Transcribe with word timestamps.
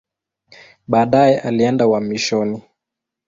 Baadaye 0.87 1.37
alienda 1.39 1.87
uhamishoni. 1.87 2.63